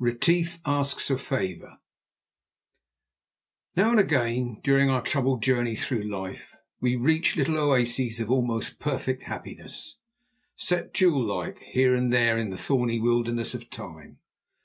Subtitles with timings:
[0.00, 1.78] RETIEF ASKS A FAVOUR
[3.76, 8.80] Now and again during our troubled journey through life we reach little oases of almost
[8.80, 9.94] perfect happiness,
[10.56, 14.18] set jewel like here and there in the thorny wilderness of time.